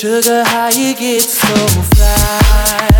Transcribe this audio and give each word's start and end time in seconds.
Sugar, 0.00 0.42
how 0.46 0.70
you 0.70 0.94
get 0.94 1.20
so 1.20 1.46
fly? 1.94 2.99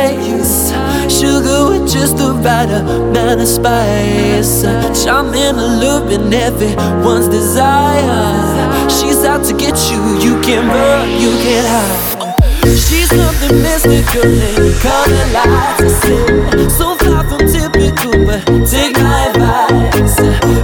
Entice. 0.00 0.72
Sugar 1.10 1.70
with 1.70 1.90
just 1.90 2.16
the 2.16 2.32
right 2.44 2.70
amount 2.70 3.40
of 3.40 3.48
spice. 3.48 4.62
Charming, 5.04 5.58
alluring, 5.58 6.32
everyone's 6.32 7.28
desire. 7.28 8.88
She's 8.88 9.24
out 9.24 9.44
to 9.46 9.52
get 9.52 9.76
you, 9.90 10.00
you 10.18 10.40
can 10.40 10.66
run, 10.66 11.08
you 11.20 11.30
can 11.42 11.64
hide. 11.66 12.16
She's 12.62 13.08
something 13.08 13.62
mystical 13.62 14.24
and 14.24 14.74
color 14.80 15.26
lights 15.32 15.82
a 15.82 15.90
sin. 16.00 16.70
So 16.70 16.94
far 16.96 17.24
from 17.28 17.40
typical, 17.50 18.26
but 18.26 18.44
take 18.68 18.94
my 18.94 19.26
advice. 19.28 20.16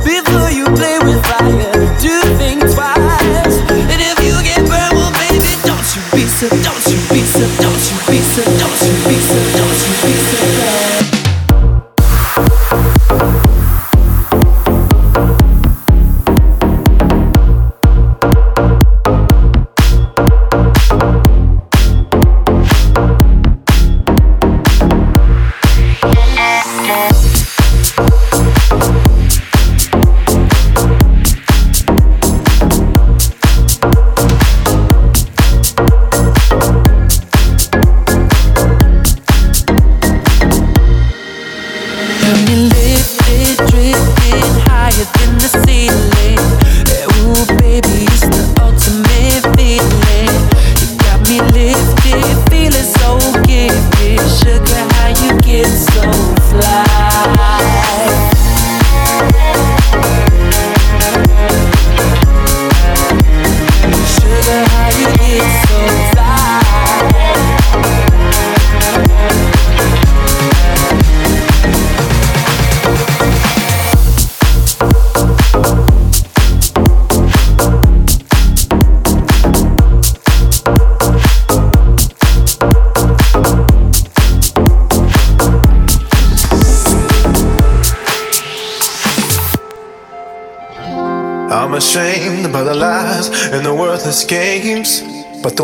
Before 0.05 0.46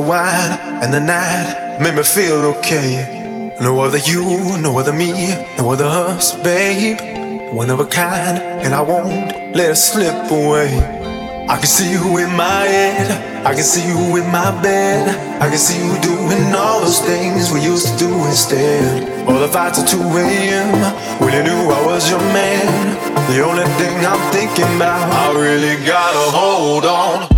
wine 0.03 0.53
and 0.83 0.93
the 0.93 1.01
night 1.01 1.79
made 1.81 1.95
me 1.95 2.03
feel 2.03 2.45
okay. 2.55 3.55
No 3.61 3.81
other 3.81 3.99
you, 3.99 4.23
no 4.59 4.79
other 4.79 4.93
me, 4.93 5.13
no 5.59 5.71
other 5.73 5.85
us, 5.85 6.35
babe. 6.43 6.99
One 7.53 7.71
of 7.71 7.81
a 7.81 7.87
kind, 7.87 8.39
and 8.39 8.75
I 8.75 8.81
won't 8.83 9.55
let 9.55 9.71
it 9.71 9.77
slip 9.77 10.31
away. 10.31 10.71
I 11.49 11.57
can 11.57 11.67
see 11.67 11.91
you 11.93 12.19
in 12.19 12.35
my 12.37 12.63
head, 12.65 13.47
I 13.47 13.53
can 13.55 13.65
see 13.65 13.87
you 13.87 14.17
in 14.17 14.31
my 14.31 14.51
bed. 14.63 15.09
I 15.43 15.49
can 15.49 15.59
see 15.59 15.77
you 15.77 16.01
doing 16.01 16.55
all 16.55 16.81
those 16.81 17.01
things 17.01 17.51
we 17.51 17.61
used 17.61 17.99
to 17.99 18.07
do 18.07 18.15
instead. 18.27 19.29
All 19.29 19.39
the 19.39 19.49
fights 19.49 19.81
at 19.81 19.89
2 19.89 19.99
a.m. 19.99 20.71
when 21.21 21.35
you 21.35 21.43
knew 21.43 21.71
I 21.71 21.85
was 21.85 22.09
your 22.09 22.21
man. 22.21 22.67
The 23.31 23.45
only 23.45 23.65
thing 23.81 24.07
I'm 24.07 24.33
thinking 24.33 24.77
about, 24.77 25.11
I 25.11 25.35
really 25.39 25.85
gotta 25.85 26.31
hold 26.31 26.85
on. 26.85 27.32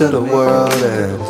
to 0.00 0.08
the 0.08 0.22
world 0.22 0.72
and 0.72 1.29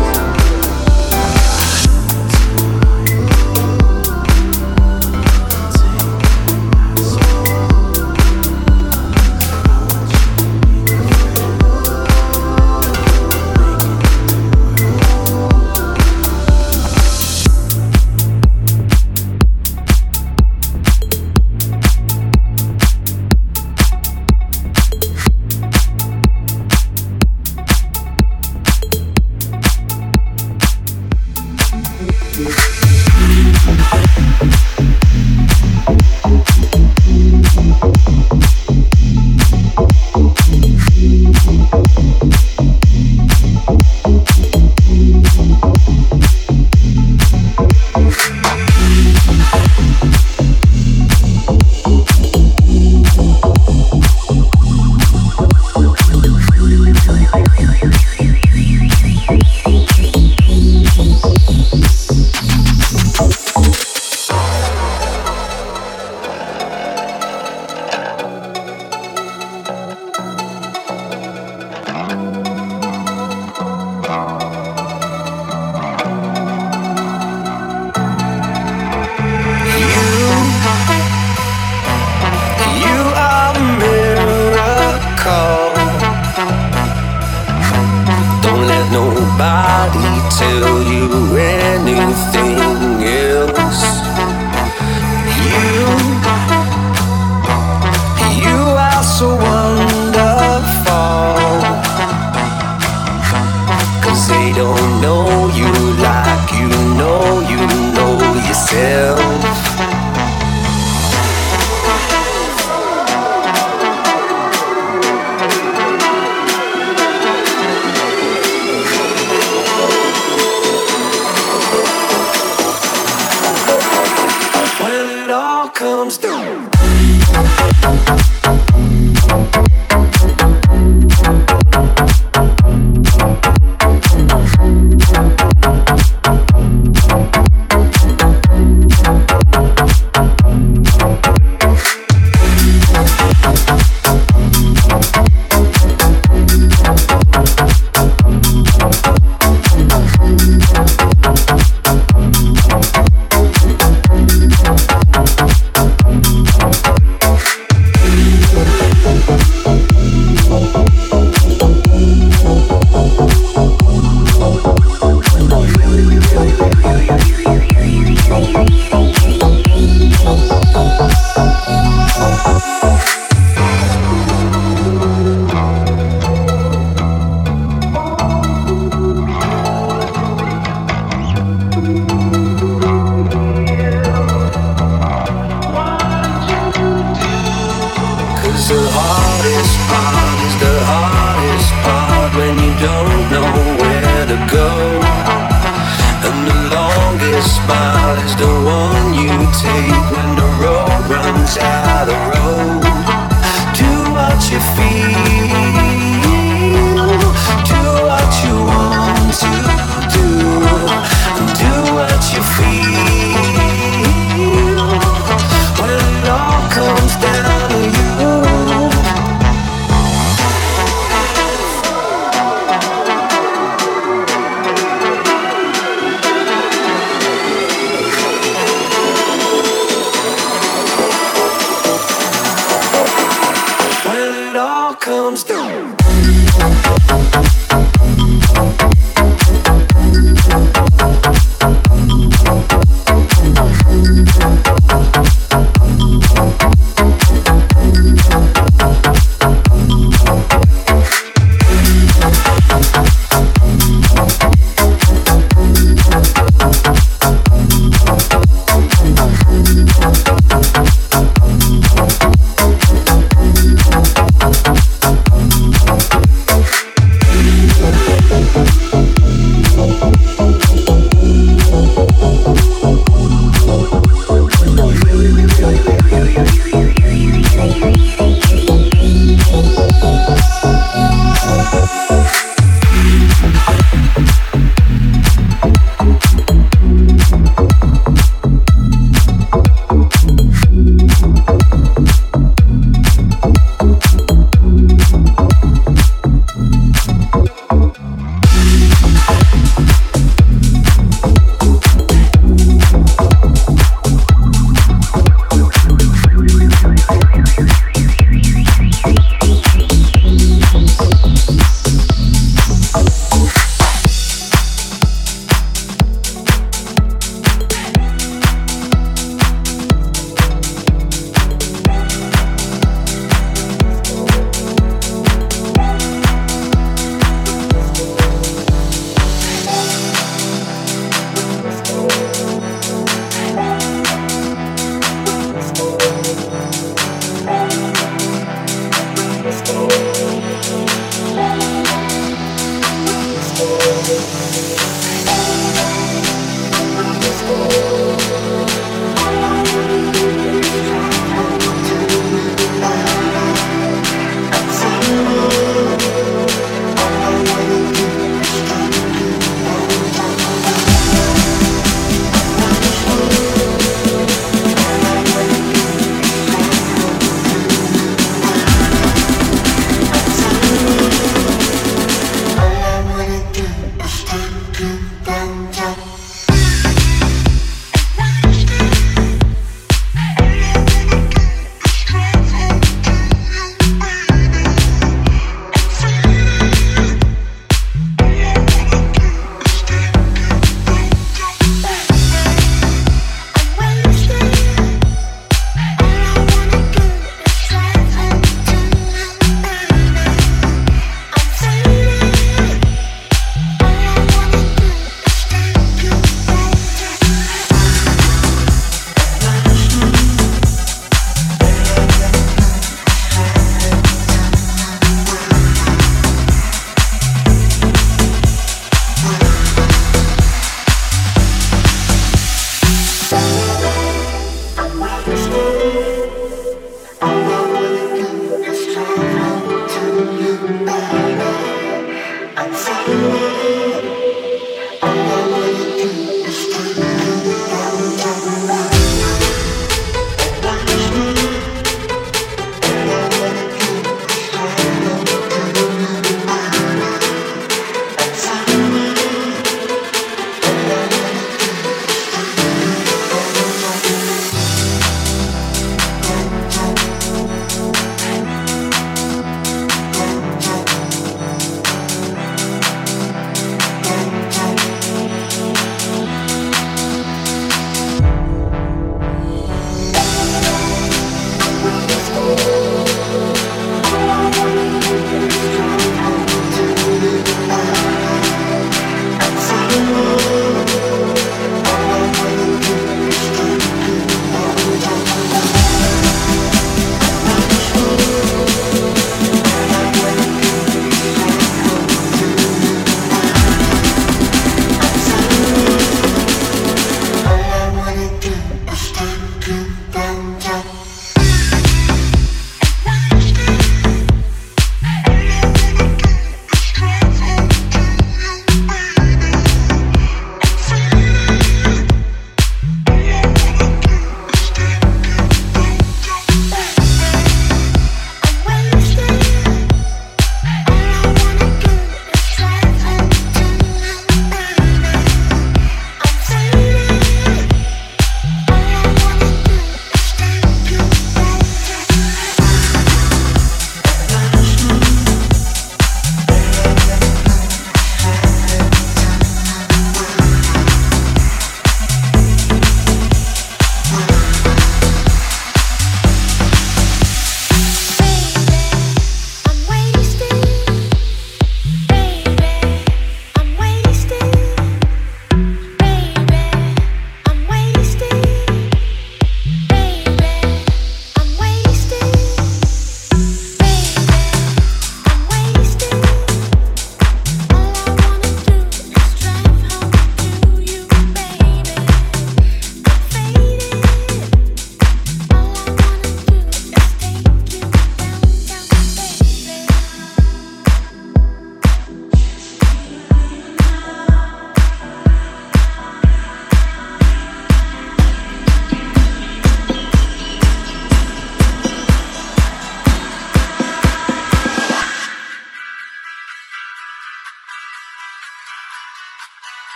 Comes 91.95 92.31
through. 92.31 92.90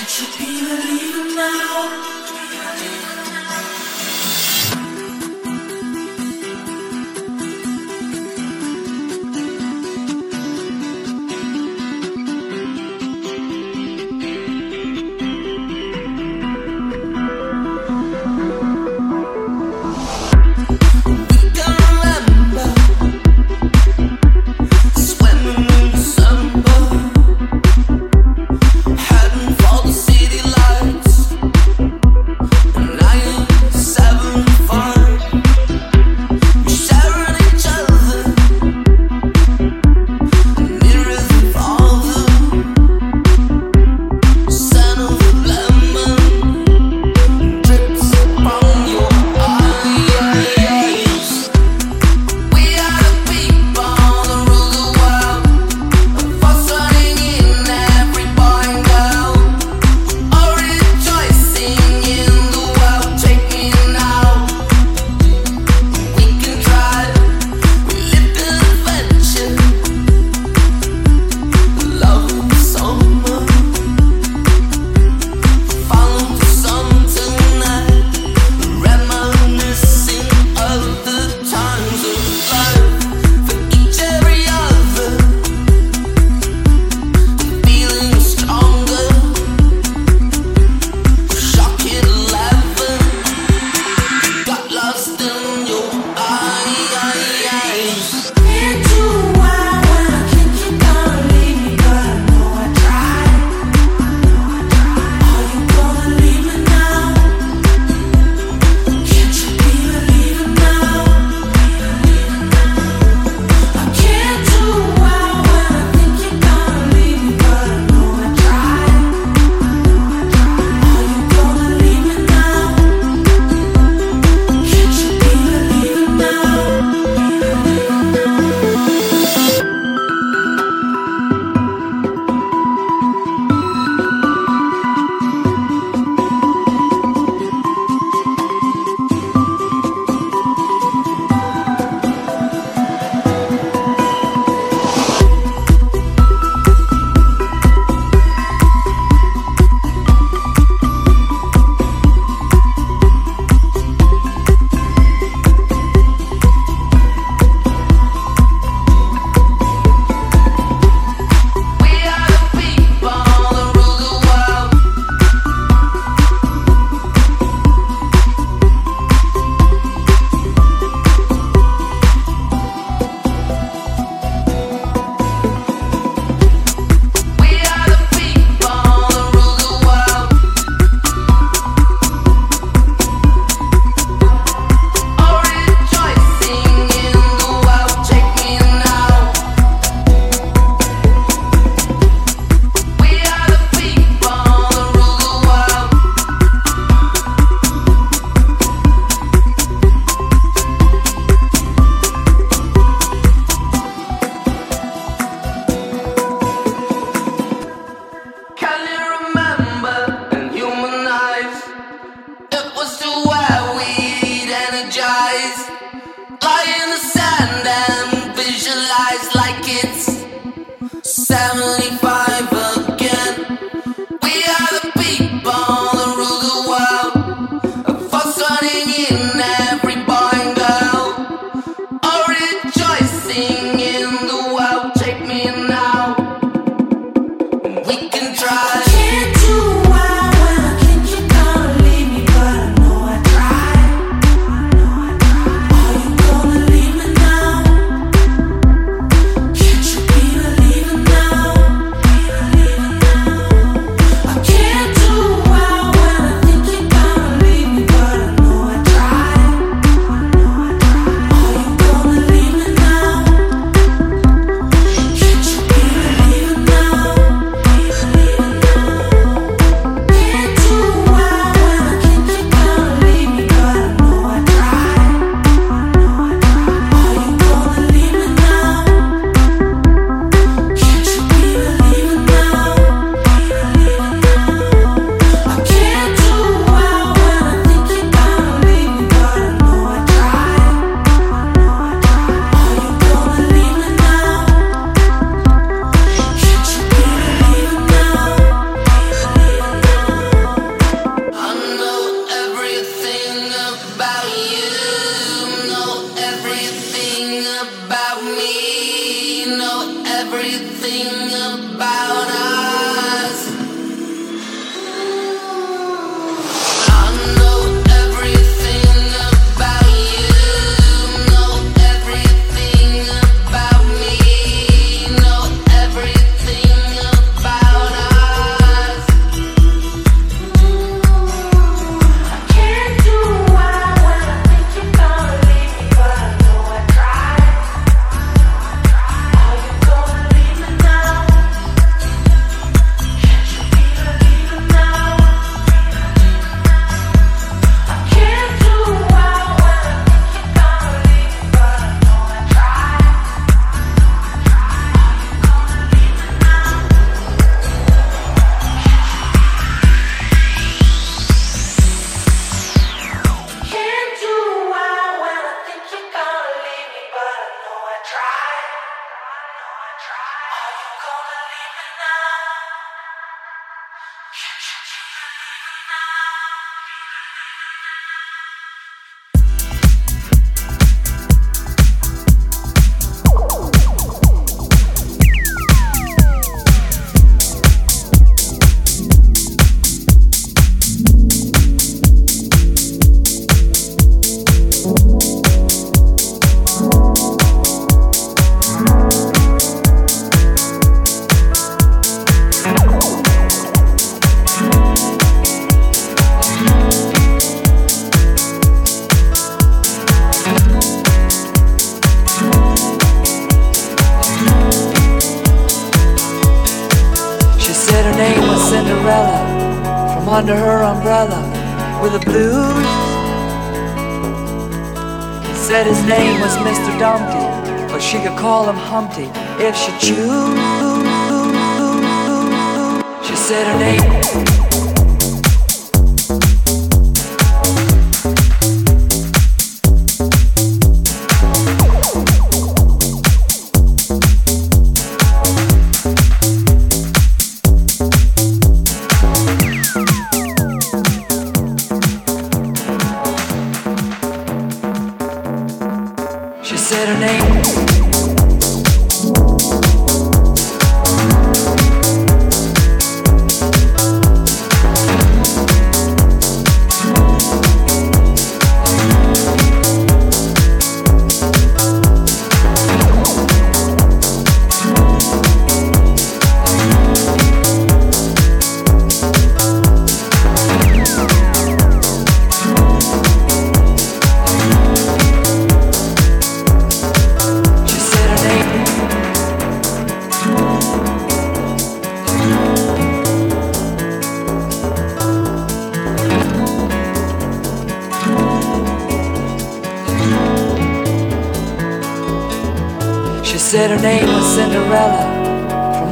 Can't 0.00 0.18
you 0.18 0.38
be 0.38 0.64
the 0.64 0.76
leader 0.76 1.36
now? 1.36 3.19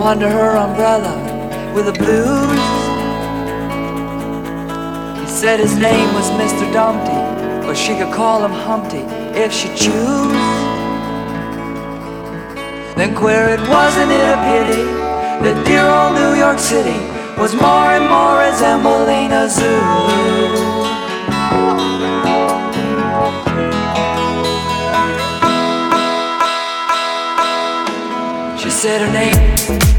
Under 0.01 0.31
her 0.31 0.57
umbrella 0.57 1.13
with 1.75 1.87
the 1.87 1.93
blues. 1.93 2.63
He 5.21 5.27
said 5.27 5.59
his 5.59 5.77
name 5.77 6.15
was 6.15 6.31
Mr. 6.43 6.73
Dumpty, 6.73 7.21
but 7.67 7.75
she 7.77 7.97
could 7.97 8.15
call 8.15 8.45
him 8.45 8.53
Humpty 8.53 9.03
if 9.37 9.53
she 9.53 9.67
choose. 9.75 10.33
Then 12.97 13.17
queer 13.17 13.49
it 13.49 13.61
wasn't 13.69 14.13
it 14.13 14.29
a 14.37 14.39
pity 14.51 14.85
that 15.43 15.67
dear 15.67 15.87
old 15.99 16.15
New 16.15 16.39
York 16.39 16.61
City 16.61 16.99
was 17.41 17.55
more 17.55 17.91
and 17.97 18.09
more 18.09 18.39
resembling 18.39 19.33
a 19.33 19.49
zoo. 19.49 20.79
Said 28.79 29.01
her 29.01 29.13
name 29.13 29.98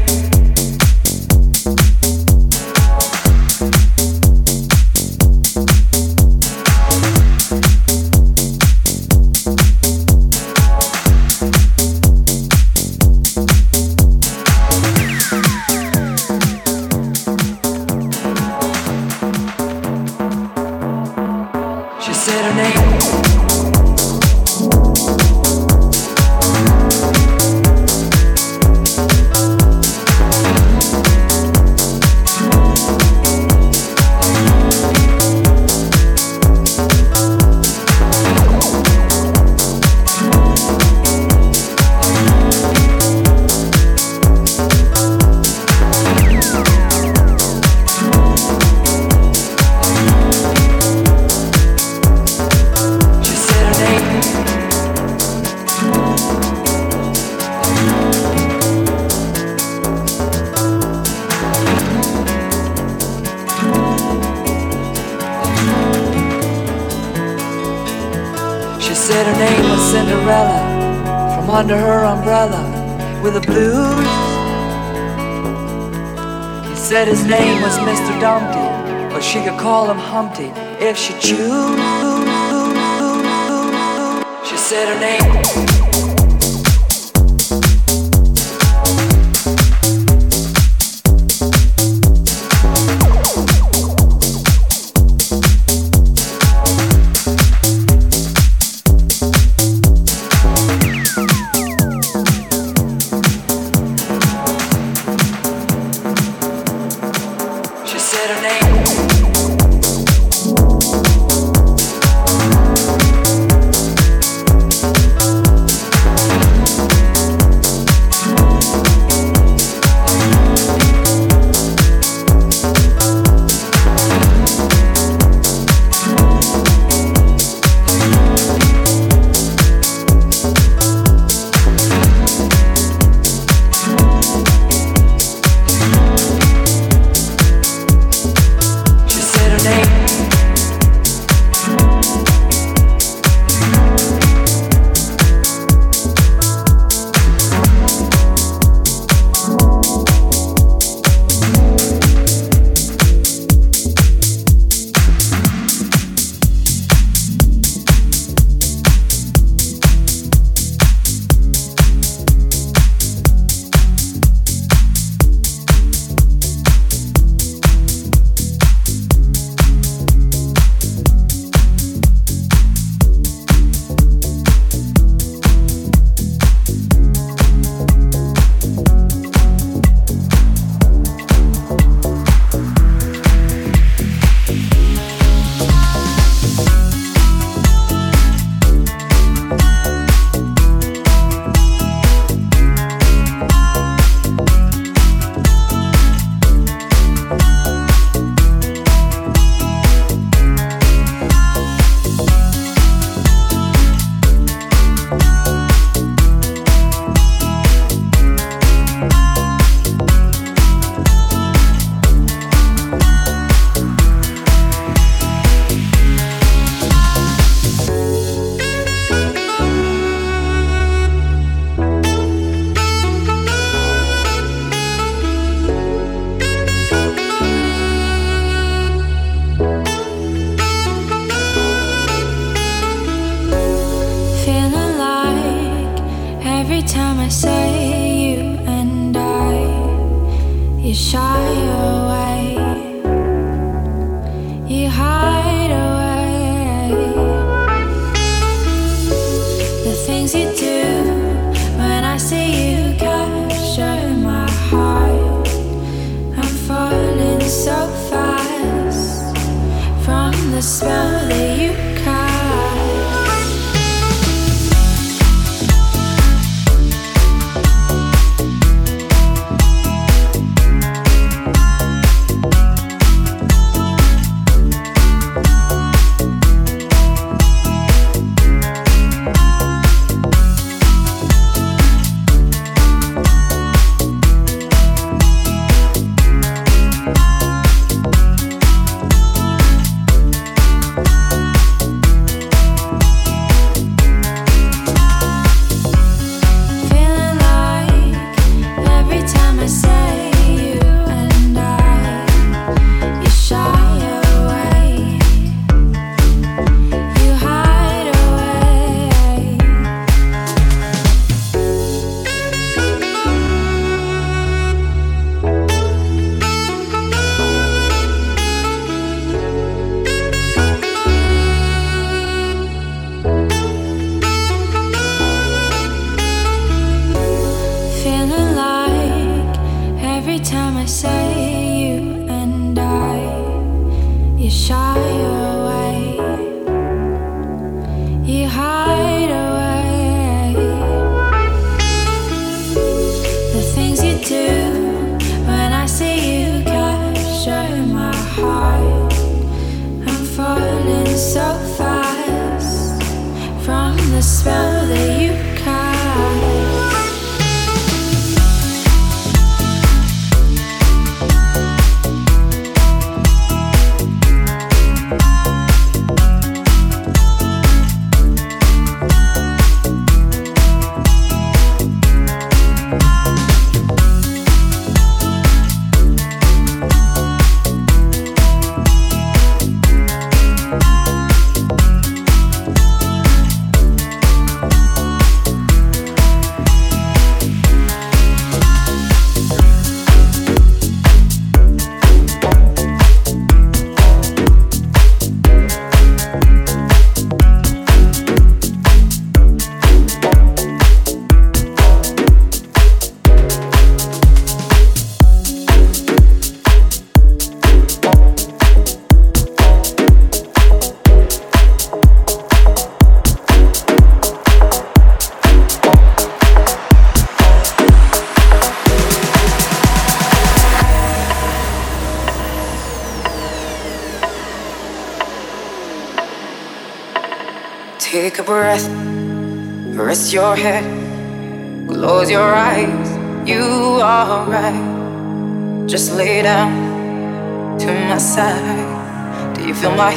if 80.80 80.96
she 80.96 81.12
choose. 81.20 81.49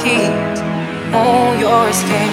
Heat 0.04 0.60
on 1.16 1.60
your 1.60 1.94
skin? 1.94 2.33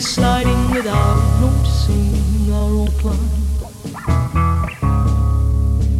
be 0.00 0.06
sliding 0.06 0.70
without 0.70 1.20
noticing 1.40 2.50
our 2.54 2.70
own 2.80 2.90
climb. 3.00 3.30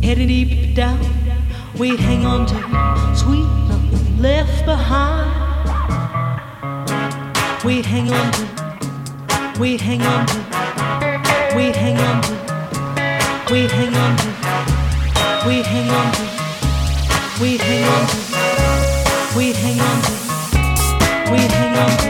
Headed 0.03 0.28
deep 0.28 0.74
down, 0.74 0.98
we 1.78 1.96
hang 1.96 2.24
on 2.24 2.46
to 2.46 2.57
sweet 3.14 3.51
nothing 3.68 4.22
left 4.22 4.64
behind. 4.64 5.28
We 7.62 7.82
hang 7.82 8.11
on 8.11 8.32
to, 8.32 8.44
we 9.61 9.76
hang 9.76 10.03
on 10.03 10.26
to, 10.28 10.38
we 11.55 11.64
hang 11.80 11.98
on 12.09 12.22
to, 12.22 12.32
we 13.53 13.61
hang 13.68 13.94
on 14.01 14.16
to, 14.16 14.24
we 15.46 15.62
hang 15.62 15.90
on 15.98 16.12
to, 16.16 16.24
we 17.44 17.59
hang 17.59 17.84
on 17.94 18.07
to, 18.09 18.16
we 19.36 19.53
hang 19.53 19.80
on 19.88 20.03
to, 20.07 20.12
we 21.32 21.38
hang 21.53 21.76
on 21.76 21.98
to. 21.98 22.09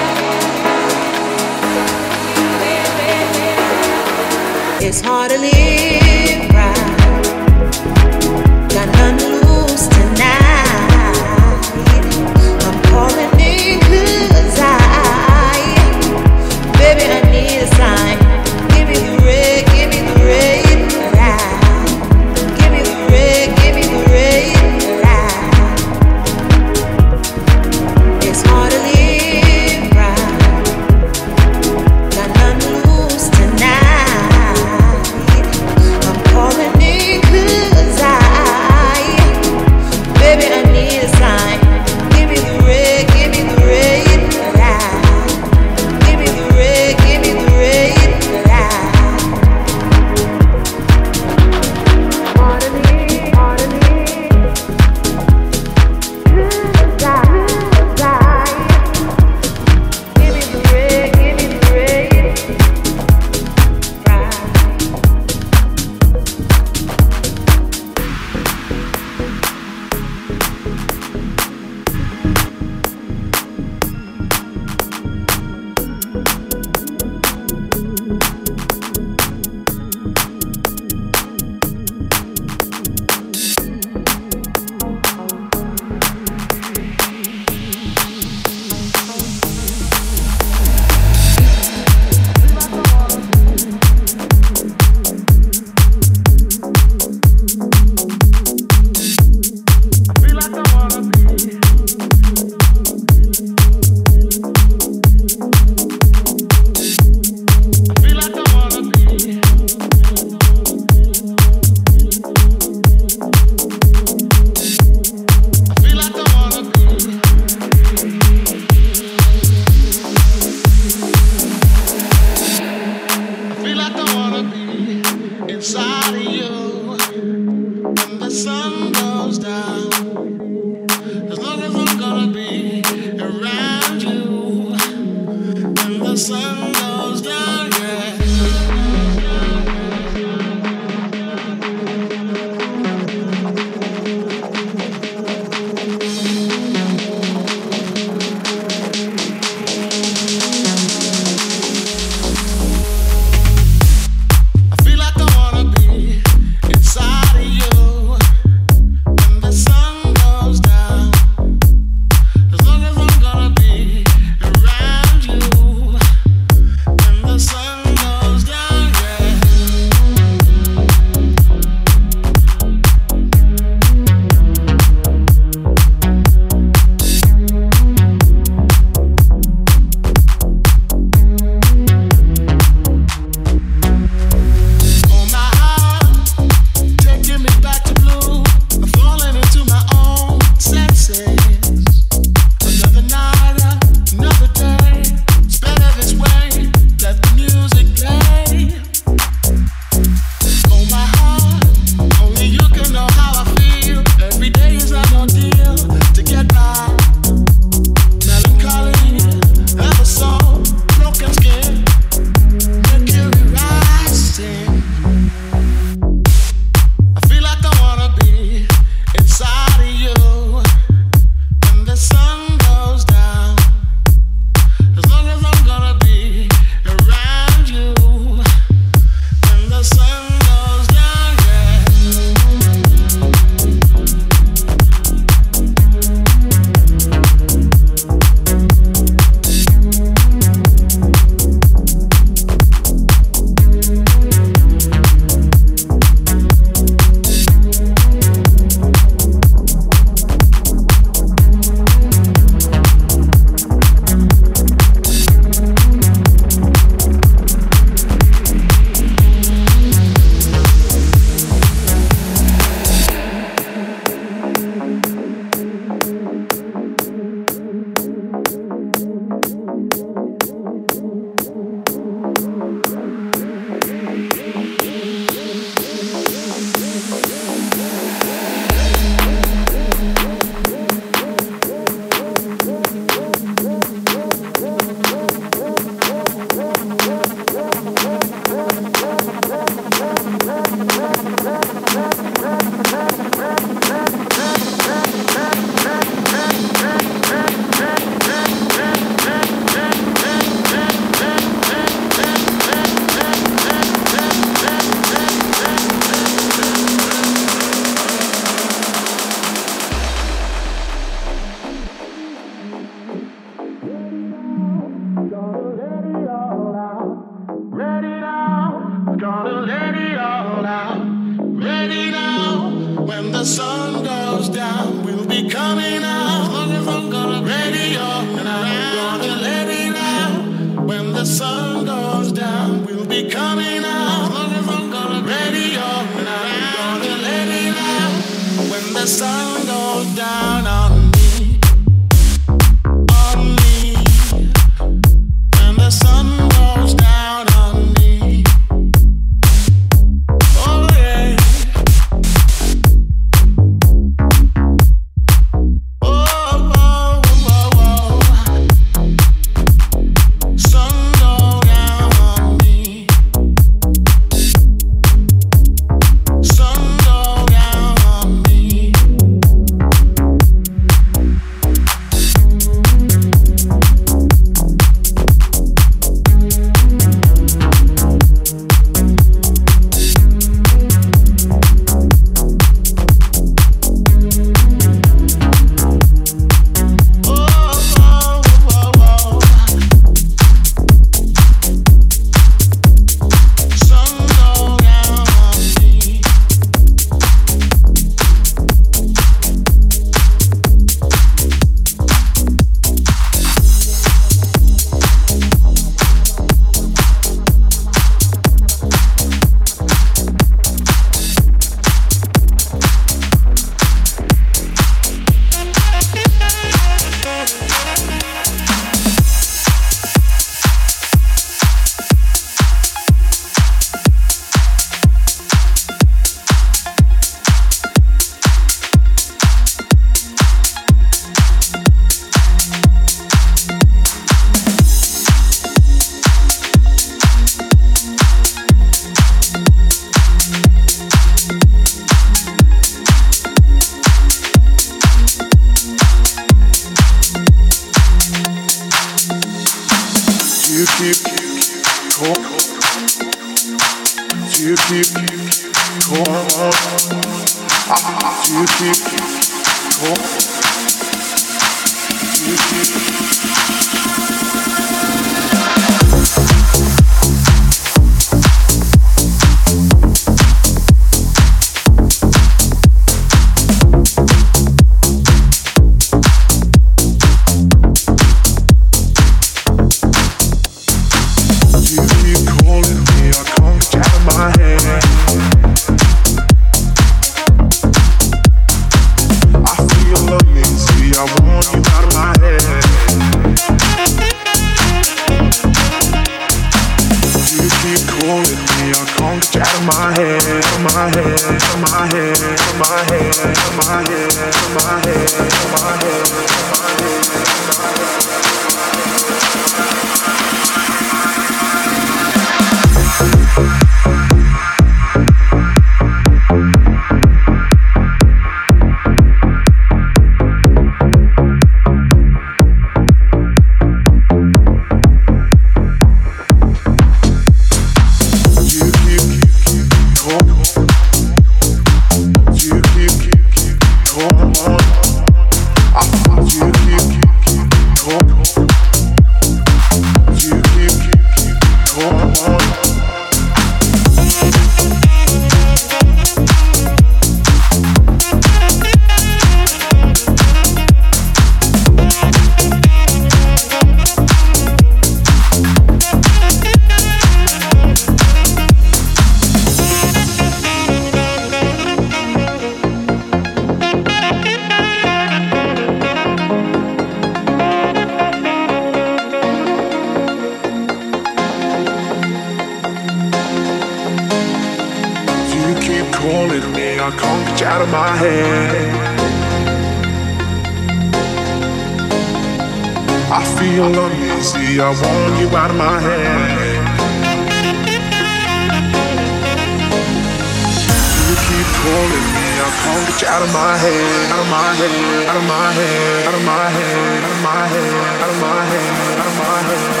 Won't 591.81 592.11
me, 592.11 592.47
I 592.59 592.69
can't 592.81 593.07
get 593.07 593.21
you 593.21 593.27
out 593.27 593.41
of 593.41 593.51
my 593.53 593.73
head, 593.77 594.31
out 594.31 594.39
of 594.39 594.49
my 594.49 594.69
head, 594.79 595.27
out 595.29 595.37
of 595.37 595.45
my 595.47 595.71
head, 595.71 596.27
out 596.27 596.35
of 596.35 596.43
my 596.43 596.69
head, 596.69 597.23
out 597.23 597.31
of 597.31 597.41
my 597.41 597.67
head, 597.71 597.93
out 598.21 598.29
of 598.29 598.37
my 598.39 598.65
head, 598.69 599.19
out 599.19 599.27
of 599.27 599.37
my 599.39 599.59
head. 599.69 600.00